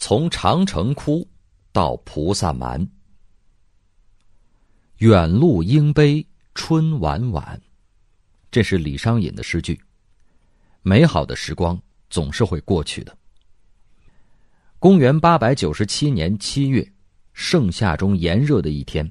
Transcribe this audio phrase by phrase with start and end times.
[0.00, 1.26] 从长城窟
[1.72, 2.88] 到菩萨蛮，
[4.98, 6.24] 远路应悲
[6.54, 7.60] 春晚晚。
[8.48, 9.78] 这是李商隐的诗句。
[10.82, 13.18] 美好的时光总是会过去的。
[14.78, 16.88] 公元八百九十七年七月，
[17.32, 19.10] 盛夏中炎热的一天，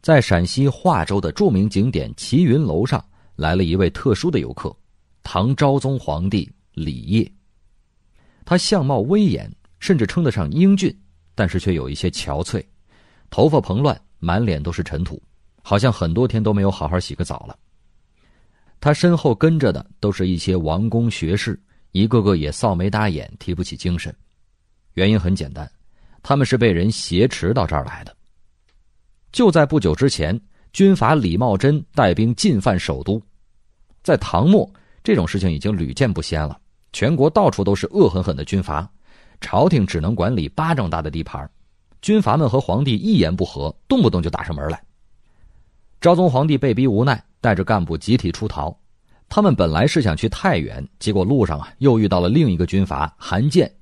[0.00, 3.04] 在陕西华州的著名景点齐云楼上，
[3.34, 4.74] 来了一位特殊的游客——
[5.24, 7.28] 唐昭宗皇帝李晔。
[8.44, 9.52] 他相貌威严。
[9.78, 10.96] 甚至称得上英俊，
[11.34, 12.64] 但是却有一些憔悴，
[13.30, 15.22] 头发蓬乱，满脸都是尘土，
[15.62, 17.58] 好像很多天都没有好好洗个澡了。
[18.80, 21.60] 他身后跟着的都是一些王公学士，
[21.92, 24.14] 一个个也扫眉搭眼，提不起精神。
[24.94, 25.70] 原因很简单，
[26.22, 28.16] 他们是被人挟持到这儿来的。
[29.32, 30.38] 就在不久之前，
[30.72, 33.20] 军阀李茂贞带兵进犯首都，
[34.02, 34.70] 在唐末，
[35.02, 36.58] 这种事情已经屡见不鲜了，
[36.92, 38.90] 全国到处都是恶狠狠的军阀。
[39.40, 41.48] 朝廷只能管理巴掌大的地盘，
[42.02, 44.82] 军阀们和皇帝一言不合，动不动就打上门来。
[46.00, 48.76] 昭宗皇帝被逼无奈，带着干部集体出逃。
[49.28, 53.72] 他们本来是想去太原，结果路上啊又遇到了另一个军阀韩建，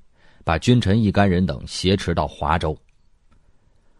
[0.43, 2.75] 把君臣一干人等挟持到华州。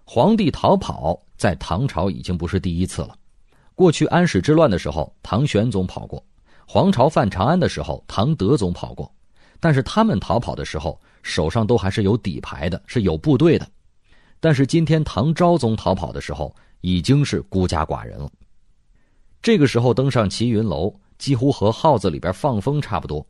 [0.04, 3.16] 皇帝逃跑在唐朝已经不是第一次了，
[3.76, 6.20] 过去安史之乱的时候，唐玄宗跑过；
[6.66, 9.12] 黄巢犯长安的时候，唐德宗跑过。
[9.60, 13.68] 但是他们逃跑的时候，手上都还是有底牌的，是有部队的。
[14.40, 18.32] 但是今天唐昭宗逃跑的时候，已经是孤家寡人了。
[19.42, 23.26] 这个时候登上齐云楼，几乎和号子里边放风差不多。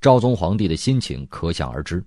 [0.00, 2.02] 昭宗皇帝的心情可想而知。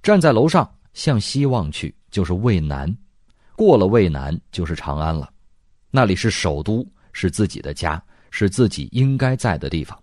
[0.00, 2.88] 站在楼上向西望去，就是渭南；
[3.56, 5.28] 过了渭南，就是长安了。
[5.90, 10.00] 那里是首都，是自己的家，是自己应该在的地方。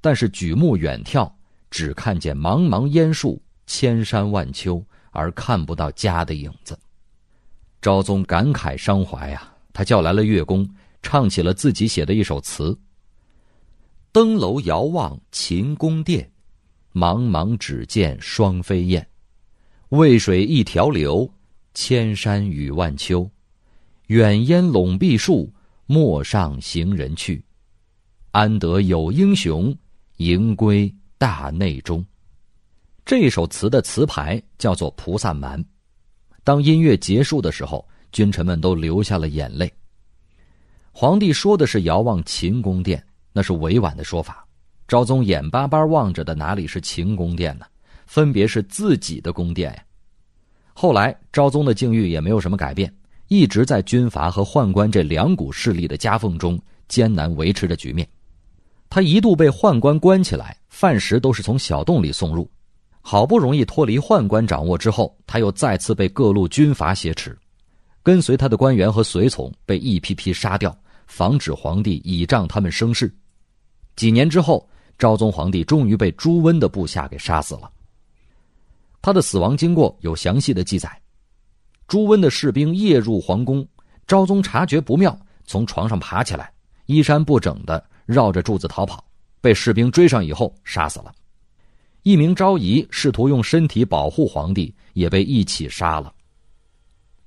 [0.00, 1.30] 但是举目远眺。
[1.70, 6.78] 只看见茫茫烟树，千山万丘，而看不到家的影子。
[7.80, 10.68] 昭宗感慨伤怀呀，他叫来了乐工，
[11.02, 12.76] 唱起了自己写的一首词
[14.10, 16.28] ：“登楼遥望秦宫殿，
[16.92, 19.06] 茫茫只见双飞燕。
[19.90, 21.30] 渭水一条流，
[21.72, 23.30] 千山与万丘。
[24.08, 25.52] 远烟笼碧树，
[25.86, 27.44] 陌上行人去。
[28.32, 29.76] 安得有英雄，
[30.16, 32.04] 迎归。”大内中，
[33.04, 35.60] 这首词的词牌叫做《菩萨蛮》。
[36.44, 39.68] 当音乐结束的时候，君臣们都流下了眼泪。
[40.92, 44.46] 皇帝说的是遥望秦宫殿，那是委婉的说法。
[44.86, 47.66] 昭宗眼巴巴望着的哪里是秦宫殿呢？
[48.06, 49.82] 分别是自己的宫殿呀。
[50.72, 52.94] 后来，昭宗的境遇也没有什么改变，
[53.26, 56.56] 一直在军阀和宦官这两股势力的夹缝中
[56.86, 58.08] 艰难维持着局面。
[58.90, 62.50] 他一度被宦官关起来，饭食都是从小洞里送入。
[63.00, 67.38] 好不容易脱离宦官掌握之后，他又再次被各路军阀挟持，
[68.02, 70.76] 跟随他的官员和随从被一批批杀掉，
[71.06, 73.14] 防止皇帝倚仗他们生事。
[73.96, 74.68] 几年之后，
[74.98, 77.70] 昭宗皇帝终于被朱温的部下给杀死了。
[79.00, 81.00] 他的死亡经过有详细的记载：
[81.86, 83.66] 朱温的士兵夜入皇宫，
[84.06, 86.52] 昭宗察觉不妙，从床上爬起来，
[86.86, 87.82] 衣衫不整的。
[88.08, 89.04] 绕着柱子逃跑，
[89.38, 91.14] 被士兵追上以后杀死了。
[92.04, 96.10] 一名昭仪试图用身体保护皇帝，也被一起杀了。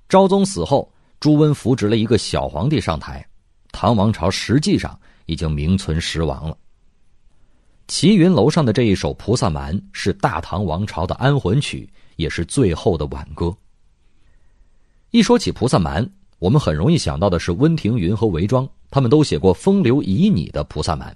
[0.10, 3.24] 昭宗死后，朱温扶植了一个小皇帝上台，
[3.72, 6.58] 唐王朝实际上已经名存实亡了。
[7.88, 13.56] 齐云楼上的这一首《菩萨蛮》是大唐王朝的安魂曲，也是最后的挽歌。
[15.12, 16.04] 一说起《菩萨蛮》，
[16.40, 18.68] 我们很容易想到的是温庭筠和韦庄。
[18.92, 21.10] 他们都写过风流旖旎的《菩萨蛮》，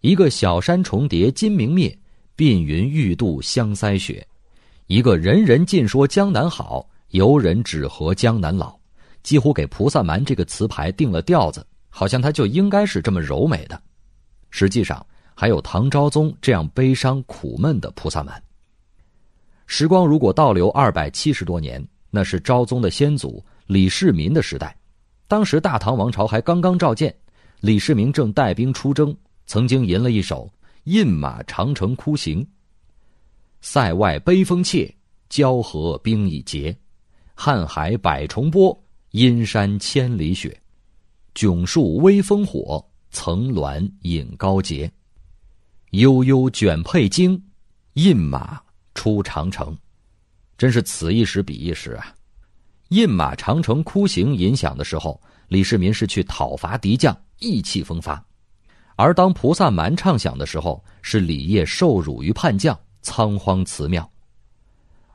[0.00, 1.96] 一个小山重叠金明灭，
[2.36, 4.20] 鬓云欲度香腮雪；
[4.88, 8.78] 一个人人尽说江南好，游人只合江南老。
[9.22, 13.80] 几乎给《菩萨蛮》这个词牌定了调子，好像它就应该是这么柔美的。
[14.50, 18.34] 实际上，还有唐昭宗这样悲伤苦闷的《菩萨蛮》。
[19.66, 24.74] 时光如果倒流二百七十多年，那是昭宗的先祖李世民的时代。
[25.30, 27.14] 当时大唐王朝还刚刚召见，
[27.60, 29.16] 李世民正带兵出征，
[29.46, 30.44] 曾经吟了一首
[30.86, 32.42] 《饮马长城窟行》
[33.62, 34.92] ：“塞外悲风切，
[35.28, 36.76] 交河冰已结。
[37.36, 38.76] 瀚海百重波，
[39.12, 40.60] 阴山千里雪。
[41.32, 44.90] 迥树微风火，层峦引高洁。
[45.90, 47.40] 悠悠卷佩荆，
[47.92, 48.60] 饮马
[48.96, 49.78] 出长城。”
[50.58, 52.12] 真是此一时彼一时啊！
[52.90, 58.20] 印马长城窟行吟响的时候，李世民是去讨伐敌将，意气风发；
[58.96, 64.10] 而当菩萨蛮唱响的时候，是李晔受辱于叛将，仓皇辞庙。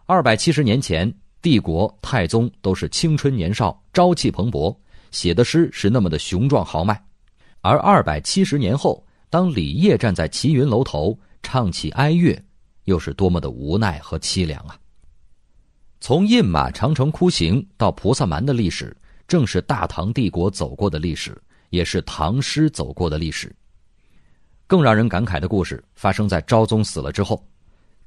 [0.06, 4.74] 二百七十年前，帝国太宗都是青春年少、朝气蓬勃，
[5.12, 6.96] 写的诗是那么的雄壮豪迈；
[7.60, 12.42] 而二百七十年后，当李业站在齐云楼头唱起哀乐，
[12.86, 14.80] 又是多么的无奈和凄凉啊！
[16.08, 18.96] 从印马长城哭行到菩萨蛮的历史，
[19.28, 21.36] 正是大唐帝国走过的历史，
[21.72, 23.52] 也是唐诗走过的历史。
[24.68, 27.44] 更让人感慨的故事发生在昭宗死了之后。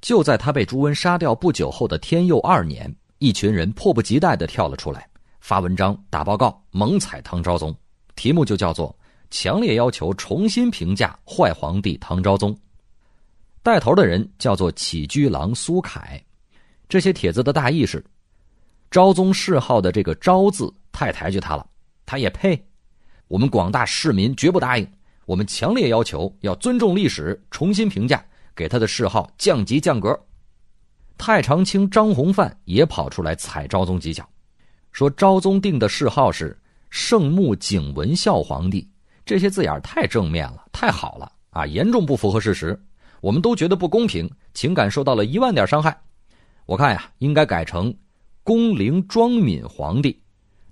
[0.00, 5.04] 就在他被朱温杀掉不久后的天佑二年，一群人迫不及待地跳了出来，
[5.40, 7.74] 发文章、打报告，猛踩唐昭宗，
[8.14, 8.96] 题目就叫做
[9.28, 12.56] “强烈要求重新评价坏皇帝唐昭宗”。
[13.60, 16.24] 带头的人叫做起居郎苏凯。
[16.88, 18.04] 这些帖子的大意是：
[18.90, 21.66] 昭宗谥号的这个“昭”字太抬举他了，
[22.06, 22.60] 他也配？
[23.26, 24.90] 我们广大市民绝不答应，
[25.26, 28.24] 我们强烈要求要尊重历史，重新评价。
[28.56, 30.18] 给他的谥号降级降格。
[31.16, 34.28] 太常卿张弘范也跑出来踩昭宗几脚，
[34.90, 36.60] 说昭宗定的谥号是
[36.90, 38.90] 圣穆景文孝皇帝，
[39.24, 42.76] 这些字眼太正面了，太好了啊，严重不符合事实，
[43.20, 45.96] 我们都觉得不公平，情感受到了一万点伤害。
[46.68, 47.92] 我看呀，应该改成
[48.44, 50.20] 恭陵庄敏皇帝，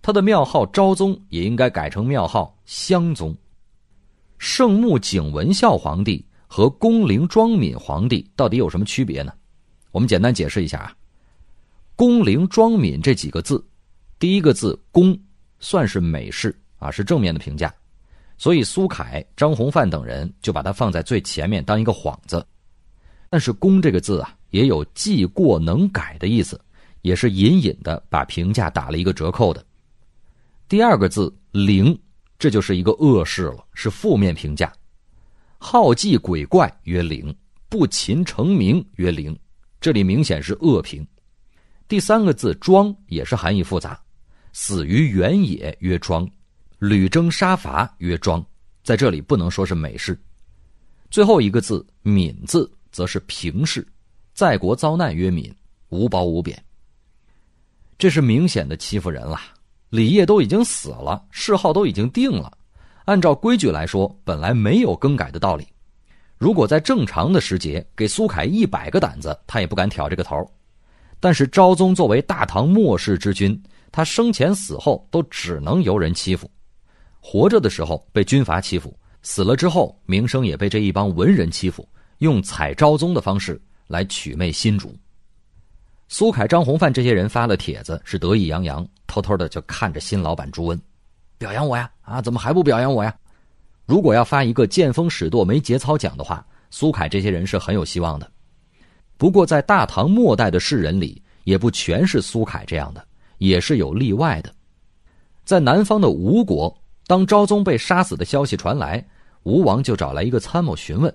[0.02, 3.34] 他的庙号昭宗也应该改成庙号襄宗。
[4.36, 6.22] 圣穆景文孝皇帝。
[6.48, 9.32] 和恭陵庄敏皇帝到底有什么区别呢？
[9.90, 10.94] 我们简单解释一下啊。
[11.96, 13.62] 恭陵庄敏这几个字，
[14.20, 15.18] 第一个字“恭”
[15.58, 17.74] 算是美式啊，是正面的评价，
[18.38, 22.46] 所以苏凯、张弘范等人就把它放在最前面当一个幌子。
[23.36, 26.58] 但是“恭”这个字啊，也有记过能改的意思，
[27.02, 29.62] 也是隐隐的把评价打了一个折扣的。
[30.70, 31.94] 第二个字“陵”，
[32.40, 34.72] 这就是一个恶事了，是负面评价。
[35.58, 37.36] 好祭鬼怪曰灵，
[37.68, 39.38] 不勤成名曰灵，
[39.82, 41.06] 这里明显是恶评。
[41.88, 44.00] 第三个字庄也是含义复杂，
[44.54, 46.26] 死于原野曰庄，
[46.78, 48.42] 屡征杀伐曰庄，
[48.82, 50.18] 在这里不能说是美事。
[51.10, 53.86] 最后一个字敏字则是平视，
[54.34, 55.54] 在国遭难曰敏，
[55.88, 56.62] 无褒无贬。
[57.98, 59.40] 这是明显的欺负人了。
[59.90, 62.52] 李业都已经死了，谥号都已经定了。
[63.04, 65.66] 按照规矩来说，本来没有更改的道理。
[66.36, 70.44] 如果在正常的时节，给苏凯一百个胆子，他也不敢挑这个头。
[71.18, 73.58] 但是昭宗作为大唐末世之君，
[73.90, 76.50] 他生前死后都只能由人欺负。
[77.20, 81.88] 活着的时候被军阀欺负，死了之后名声也被这一帮文人欺负，
[82.18, 84.94] 用采昭宗的方式来取媚新主。
[86.08, 90.80] 苏凯、张弘范这些人发了帖子，是得意洋洋，偷偷的就看着新老板朱温。
[91.36, 91.90] 表扬我呀！
[92.02, 93.14] 啊，怎么还不表扬我呀？
[93.84, 98.30] 如果要发一个见风使舵、没节操奖的话，苏凯这些人是很有希望的。
[99.16, 103.04] 不过，在大唐末代的士人里，也不全是苏凯这样的，
[103.38, 104.54] 也是有例外的。
[105.44, 106.76] 在南方的吴国，
[107.06, 109.04] 当昭宗被杀死的消息传来，
[109.42, 111.12] 吴王就找来一个参谋询问，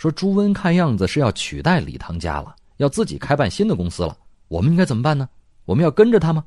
[0.00, 4.16] 说：“朱温看样子是要取代李唐家了，要自己开办新的公司了，
[4.48, 5.28] 我们应该怎么办呢？
[5.66, 6.42] 我们要跟着他吗？”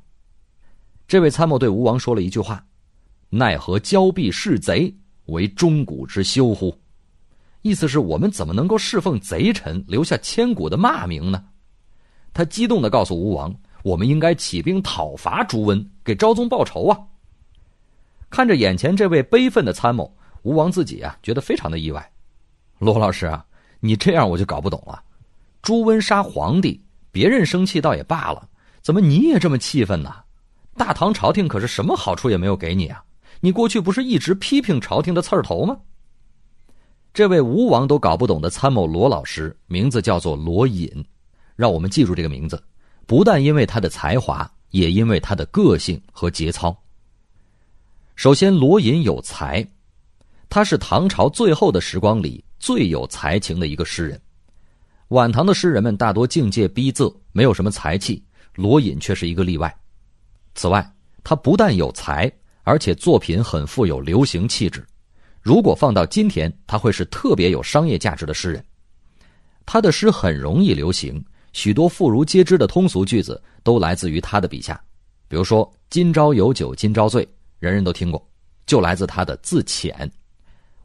[1.07, 2.65] 这位参谋对吴王说了一句话。
[3.29, 4.91] 奈何交臂弑贼，
[5.25, 6.75] 为钟古之羞乎？
[7.61, 11.45] 意思是我们怎么能够侍奉贼臣，留下千古的骂名呢？
[12.33, 13.55] 他激动的告诉吴王
[13.85, 16.97] ：“我们应该起兵讨伐朱温，给昭宗报仇啊！”
[18.31, 22.09] 看着眼前这位悲愤的参谋，吴王自己啊觉得非常的意外。
[22.83, 23.45] 罗老师啊，
[23.79, 25.01] 你这样我就搞不懂了。
[25.61, 26.79] 朱温杀皇帝，
[27.11, 28.47] 别人生气倒也罢了，
[28.81, 30.13] 怎么你也这么气愤呢？
[30.75, 33.03] 大唐朝廷可是什么好处也没有给你啊！
[33.39, 35.77] 你过去不是一直批评朝廷的刺儿头吗？
[37.13, 40.89] 这位吴王都搞不懂的参谋罗老师，名字叫做罗隐，
[41.55, 42.61] 让我们记住这个名字，
[43.05, 46.75] 不但因为他的才华，也因为他的个性和节操。
[48.15, 49.65] 首先，罗隐有才，
[50.49, 54.17] 他是唐朝最后的时光里最有才情的一个诗人。
[55.09, 58.23] 晚唐的诗人们大多境界逼仄，没有什么才气，
[58.55, 59.75] 罗隐却是一个例外。
[60.55, 60.93] 此外，
[61.25, 62.31] 他不但有才。
[62.63, 64.81] 而且作品很富有流行气质，
[65.41, 68.63] 如果放到今天，他会是特别有商业价值的诗人。
[69.65, 74.81] 他的诗很容易流行，许多妇孺皆知的通俗句子都来自于他的笔下。
[75.27, 77.27] 比如说“今朝有酒今朝醉”，
[77.59, 78.25] 人人都听过，
[78.65, 80.09] 就来自他的自遣。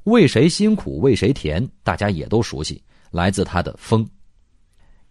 [0.08, 4.08] 为谁辛苦为谁甜，大家也都熟悉，来自他的风。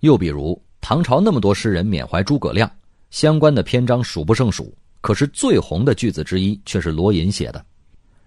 [0.02, 2.72] 又比如唐朝那么多诗人缅怀诸葛亮，
[3.10, 4.76] 相关的篇章数不胜数。
[5.00, 7.66] 可是最红的句子之一却是罗隐写的：“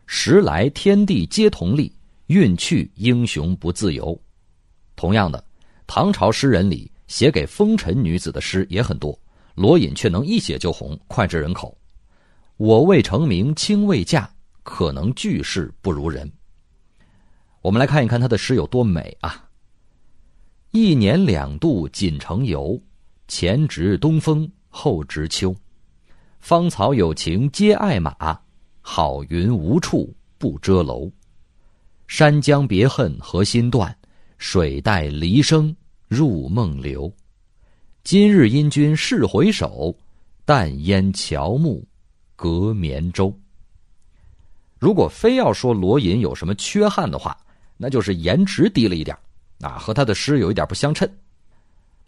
[0.06, 1.94] 时来天地皆同力，
[2.28, 4.18] 运去英雄不自由。”
[4.96, 5.44] 同样的，
[5.86, 9.18] 唐朝诗人里写给风尘女子的诗也很多，
[9.54, 11.76] 罗隐却能一写就红，脍炙人口。
[12.56, 16.30] 我未成名卿未嫁，可能句式不如人。
[17.62, 19.46] 我们来看一看他的诗有多美啊！
[20.70, 22.80] 一年两度锦城游，
[23.28, 25.54] 前值东风后值秋。
[26.38, 28.40] 芳草有情皆爱马，
[28.80, 31.10] 好云无处不遮楼。
[32.08, 33.94] 山江别恨何心断，
[34.38, 35.76] 水带离声
[36.08, 37.12] 入梦流。
[38.04, 39.94] 今日因君试回首，
[40.46, 41.86] 但烟乔木
[42.36, 43.38] 隔绵舟。
[44.78, 47.36] 如果非要说罗隐有什么缺憾的话，
[47.82, 49.16] 那就是颜值低了一点
[49.62, 51.08] 啊，和他的诗有一点不相称。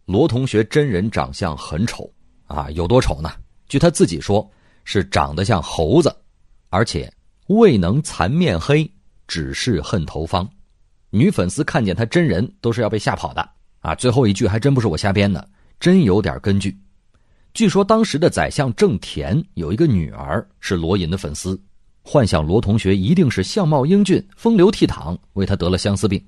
[0.05, 2.13] 罗同学真人长相很丑
[2.47, 3.33] 啊，有多丑呢？
[3.69, 4.47] 据他自己说，
[4.85, 6.15] 是长得像猴子，
[6.69, 7.11] 而且
[7.47, 8.89] 未能残面黑，
[9.27, 10.47] 只是恨头方。
[11.09, 13.49] 女粉丝看见他真人都是要被吓跑的
[13.81, 13.95] 啊！
[13.95, 15.49] 最后一句还真不是我瞎编的，
[15.81, 16.77] 真有点根据。
[17.55, 21.59] 据说当时的宰相郑田有一个女儿是罗隐的粉丝。
[22.03, 26.23] 幻想罗同学一定是相貌英俊、风流倜傥，为他得了相思病。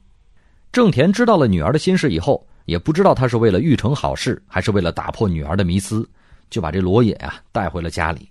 [0.72, 6.08] 郑田知道了女儿的心事以后，也不知道他是为了欲成好事，还是为了打破女儿的迷思，
[6.48, 8.28] 就把这罗隐啊带回了家里。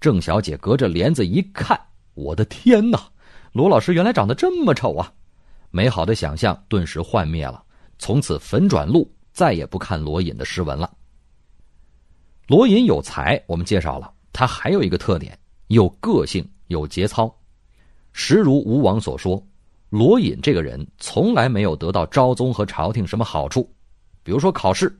[0.00, 1.80] 郑小姐隔着帘子一看，
[2.14, 3.00] 我的天哪，
[3.52, 5.12] 罗老师原来长得这么丑啊！
[5.70, 7.62] 美好的想象顿时幻灭了，
[7.98, 10.90] 从此粉转路，再也不看罗隐的诗文了。
[12.48, 16.44] 罗隐有才，我们介绍了，他还有一个特点，有个性。
[16.72, 17.32] 有节操，
[18.12, 19.40] 实如吴王所说，
[19.90, 23.72] 罗隐这个人从来没有得到昭宗和朝廷什么好处。
[24.24, 24.92] 比如说考试，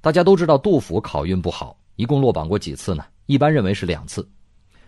[0.00, 3.04] 大家都知道杜甫考运不好，一共落榜过几次呢？
[3.26, 4.28] 一般认为是两次。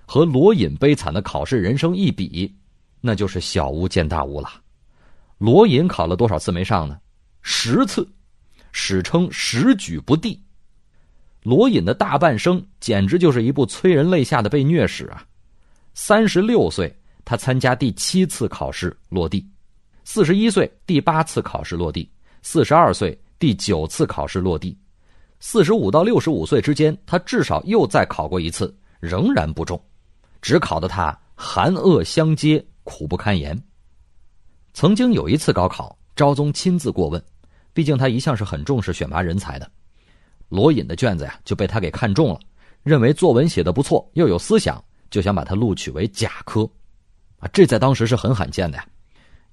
[0.07, 2.53] 和罗隐悲惨的考试人生一比，
[3.01, 4.49] 那就是小巫见大巫了。
[5.39, 6.99] 罗隐考了多少次没上呢？
[7.43, 8.07] 十次，
[8.73, 10.39] 史称十举不第。
[11.43, 15.25] 罗隐的大半生简直就是一部催人泪下的被虐史啊！
[16.03, 16.91] 三十六岁，
[17.27, 19.45] 他参加第七次考试落地；
[20.03, 22.09] 四十一岁，第八次考试落地；
[22.41, 24.75] 四十二岁，第九次考试落地；
[25.41, 29.79] 四十五到六十五岁之间，他至少又再考过一次，仍然不中，
[30.41, 33.63] 只考得他寒恶相接，苦不堪言。
[34.73, 37.23] 曾经有一次高考，昭宗亲自过问，
[37.75, 39.71] 毕竟他一向是很重视选拔人才的。
[40.49, 42.41] 罗隐的卷子呀，就被他给看中了，
[42.83, 44.83] 认为作文写的不错，又有思想。
[45.11, 46.63] 就想把他录取为甲科，
[47.39, 48.87] 啊，这在当时是很罕见的呀。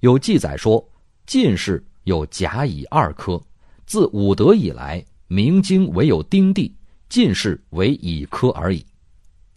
[0.00, 0.86] 有记载说，
[1.26, 3.42] 进士有甲乙二科，
[3.86, 6.74] 自武德以来，明经唯有丁地
[7.08, 8.84] 进士为乙科而已。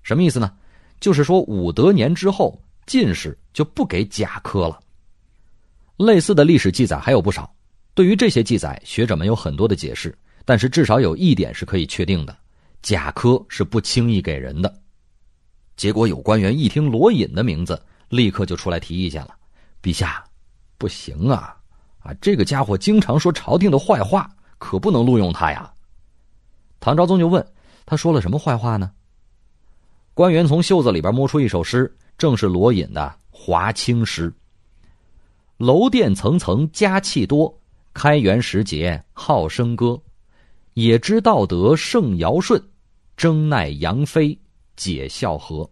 [0.01, 0.51] 什么意思呢？
[0.99, 4.79] 就是说武德年之后，进士就不给甲科了。
[5.97, 7.53] 类似的历史记载还有不少。
[7.93, 12.35] 对于这些记载，学者们有很多的解释，但是至少有一点是可以确定的：
[12.81, 14.80] 甲科是不轻易给人的。
[15.81, 19.35] 结果有官员一听罗隐的名字，立刻就出来提意见了
[19.81, 20.23] ：“陛下，
[20.77, 21.57] 不行啊！
[21.97, 25.73] 啊，这个家伙经常说朝廷的坏话，可不能录用他呀。”
[26.79, 27.43] 唐昭宗就问
[27.83, 28.91] ：“他说了什么坏话呢？”
[30.13, 34.31] 官员从袖子里边摸出一首诗，正是罗隐的华清诗
[35.57, 37.59] ：“楼殿层层佳气多，
[37.91, 39.99] 开元时节好笙歌。
[40.75, 42.61] 也知道德胜尧舜，
[43.17, 44.37] 争奈杨妃。”
[44.81, 45.69] 解孝和，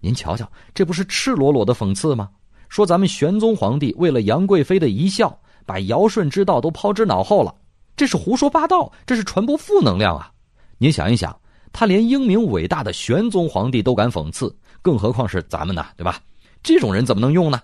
[0.00, 2.30] 您瞧瞧，这不是赤裸裸的讽刺吗？
[2.70, 7.54] 说咱们玄宗皇帝为了杨贵妃的一笑，把尧舜之道都抛之脑后了，
[7.94, 10.32] 这是胡说八道，这是传播负能量啊！
[10.78, 11.38] 您想一想，
[11.74, 15.84] 他连英明伟大的玄宗皇帝都敢讽刺，更何况是咱们呢？
[15.98, 16.18] 对吧？
[16.62, 17.60] 这种人怎么能用呢？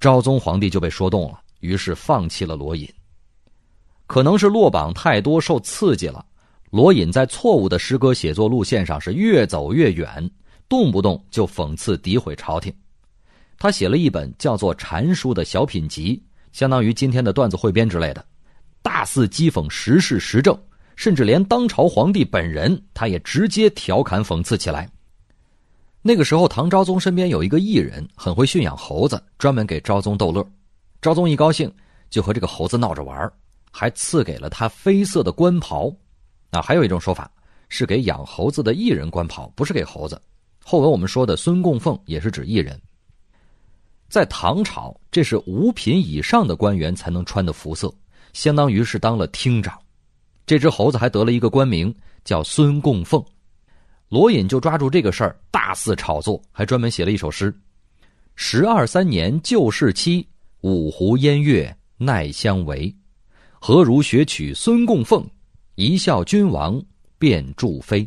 [0.00, 2.92] 昭宗皇帝就被说动了，于是放弃了罗隐。
[4.08, 6.26] 可能是落榜太多，受刺激了。
[6.70, 10.30] 罗隐在错误的诗歌写作路线上是越走越远，
[10.68, 12.72] 动不动就讽刺诋毁朝廷。
[13.58, 16.22] 他写了一本叫做《禅书》的小品集，
[16.52, 18.24] 相当于今天的段子汇编之类的，
[18.82, 20.56] 大肆讥讽时事时政，
[20.94, 24.88] 甚至连当朝皇帝本人，他也直接调侃讽刺起来。
[26.02, 30.48] 那个时候，唐昭宗身边有一个艺人，很会驯养猴子，专门给昭宗逗乐。
[31.02, 31.70] 昭宗一高兴，
[32.08, 33.30] 就和这个猴子闹着玩，
[33.72, 35.92] 还赐给了他绯色的官袍。
[36.50, 37.30] 那还有一种说法，
[37.68, 40.20] 是给养猴子的艺人官袍，不是给猴子。
[40.64, 42.80] 后文我们说的孙供奉也是指艺人。
[44.08, 47.92] 在唐朝，这是五品以上的官员才能穿的服色，
[48.32, 49.78] 相当于是当了厅长。
[50.44, 53.24] 这只猴子还得了一个官名，叫孙供奉。
[54.08, 57.54] 罗隐就抓住这个事儿大肆炒作，还专门写了一首诗
[58.34, 60.26] ：“十二三年旧事期，
[60.62, 62.92] 五湖烟月奈相违。
[63.60, 65.24] 何如学取孙供奉，
[65.80, 66.78] 一笑君王
[67.18, 68.06] 便祝飞。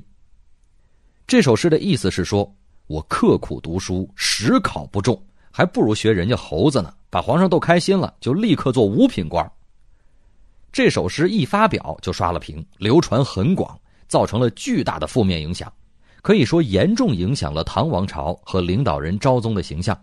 [1.26, 9.52] 这首诗的意思是说，我刻苦读书，实考不中，还不如学人家猴子呢，把皇上逗开心了，就立刻做五品官。
[10.72, 13.76] 这首诗一发表就刷了屏，流传很广，
[14.08, 15.74] 造成了巨大的负面影响，
[16.22, 20.00] 可以说严重影响了唐王朝和领导人昭宗的形象。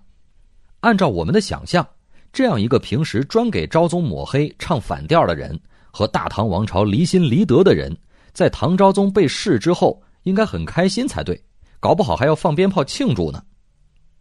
[0.80, 1.86] 按照我们的想象，
[2.32, 5.56] 这样一个平时专给昭宗抹黑、唱反调的人，
[5.90, 7.96] 和大唐王朝离心离德的人，
[8.32, 10.02] 在唐昭宗被弑之后。
[10.24, 11.42] 应该很开心才对，
[11.80, 13.42] 搞不好还要放鞭炮庆祝呢。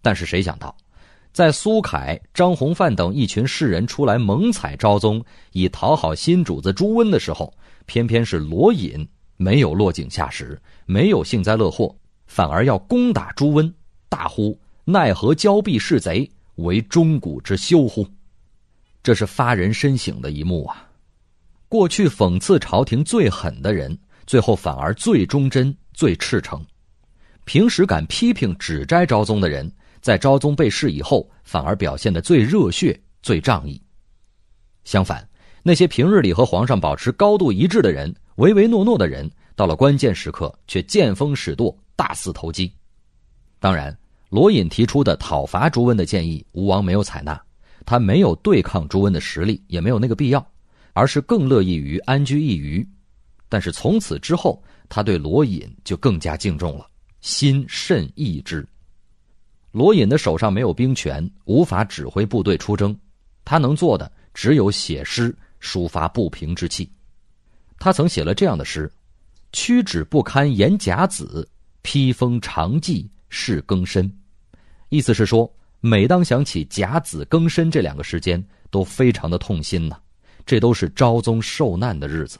[0.02, 0.74] 但是谁想到，
[1.34, 5.22] 在苏凯、张弘范等一群士人出来猛踩昭宗，
[5.52, 7.54] 以讨好新主子朱温的时候，
[7.86, 11.94] 偏偏是罗隐没有落井下石，没有幸灾乐祸，
[12.28, 13.70] 反而要攻打朱温，
[14.08, 18.08] 大呼“奈何交臂是贼，为钟鼓之羞乎”。
[19.04, 20.89] 这是发人深省的一幕啊！
[21.70, 23.98] 过去讽刺朝廷最狠的人，
[24.28, 25.74] 最后反而最忠贞。
[25.92, 26.66] 最赤诚，
[27.44, 33.82] 平时敢批评指摘昭宗的人，在昭宗被弑以后，反而表现得最热血、最仗义。
[34.86, 35.28] 相反，
[35.62, 42.72] 那些平日里和皇上保持高度一致的人，唯唯诺诺的人，到了关键时刻却见风使舵，大肆投机。
[43.60, 43.94] 当然，
[44.30, 47.38] 罗隐提出的讨伐朱温的建议，吴王没有采纳。
[47.86, 50.48] 他没有对抗朱温的实力，也没有那个必要，
[51.00, 52.86] 而是更乐意于安居一隅。
[53.48, 54.62] 但是从此之后。
[54.92, 56.90] 他对罗隐就更加敬重了，
[57.22, 58.68] 心甚异之。
[59.72, 63.00] 罗隐的手上没有兵权，无法指挥部队出征，
[63.46, 66.92] 他能做的只有写诗抒发不平之气。
[67.78, 68.92] 他曾写了这样的诗
[69.54, 71.48] ：“屈指不堪言甲子，
[71.84, 74.12] 披风长记事更深。”
[74.90, 75.48] 意思是说，
[75.82, 79.96] 每当想起甲子庚申这两个时间，都非常的痛心呐。
[80.50, 82.40] 这都是昭宗受难的日子。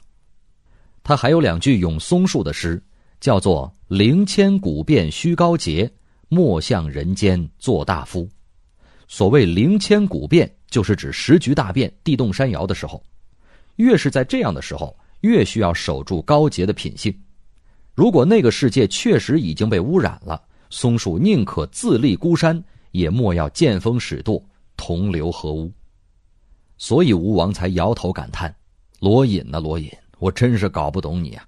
[1.04, 2.82] 他还有两句咏松树的诗，
[3.20, 5.88] 叫做“灵千古变虚高洁，
[6.28, 8.28] 莫向人间做大夫”。
[9.06, 13.00] 所谓“灵千古变”，就是指时局大变、地动山摇的时候。
[13.76, 17.16] 越是在这样的时候，越需要守住高洁的品性。
[17.94, 24.44] 如果那个世界确实已经被污染了，松树宁可自立孤山，也莫要见风使舵，
[24.76, 25.70] 同流合污。
[26.80, 28.52] 所以吴王才摇头感叹
[29.00, 31.46] ：“罗隐呐，罗隐。”我真是搞不懂你啊！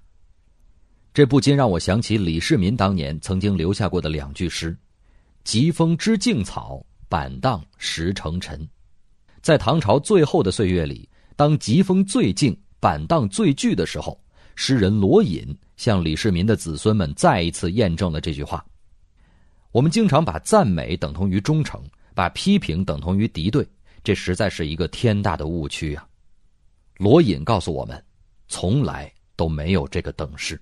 [1.11, 4.77] 这不禁让我想起李世民当年曾经留下过的两句诗
[5.43, 8.67] ：“疾风知劲草，板荡识成尘。”
[9.41, 14.19] 在唐朝最后的岁月里，当疾风最劲、板荡最巨的时候，
[14.55, 18.63] 诗人罗隐向李世民的子孙们再一次验证了这句话。
[19.71, 23.67] 我们经常把赞美等同于忠诚，把批评等同于敌对，
[24.03, 26.07] 这实在是一个天大的误区啊！
[26.97, 28.03] 罗隐告诉我们。
[28.49, 30.61] 从来都没有这个等式。